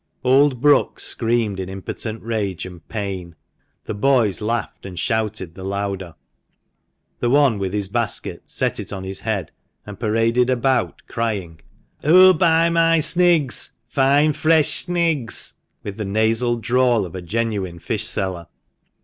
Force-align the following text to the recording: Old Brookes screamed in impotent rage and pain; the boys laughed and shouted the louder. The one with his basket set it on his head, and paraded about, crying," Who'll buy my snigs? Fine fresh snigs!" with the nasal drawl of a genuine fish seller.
Old 0.23 0.61
Brookes 0.61 1.03
screamed 1.03 1.59
in 1.59 1.69
impotent 1.69 2.23
rage 2.23 2.65
and 2.65 2.81
pain; 2.89 3.35
the 3.85 3.93
boys 3.93 4.41
laughed 4.41 4.83
and 4.83 4.97
shouted 4.97 5.53
the 5.53 5.63
louder. 5.63 6.15
The 7.19 7.29
one 7.29 7.59
with 7.59 7.71
his 7.71 7.87
basket 7.87 8.41
set 8.47 8.79
it 8.79 8.91
on 8.91 9.03
his 9.03 9.19
head, 9.19 9.51
and 9.85 9.99
paraded 9.99 10.49
about, 10.49 11.03
crying," 11.07 11.59
Who'll 12.03 12.33
buy 12.33 12.71
my 12.71 12.97
snigs? 12.97 13.73
Fine 13.89 14.33
fresh 14.33 14.69
snigs!" 14.87 15.53
with 15.83 15.97
the 15.97 16.03
nasal 16.05 16.55
drawl 16.55 17.05
of 17.05 17.13
a 17.13 17.21
genuine 17.21 17.77
fish 17.77 18.07
seller. 18.07 18.47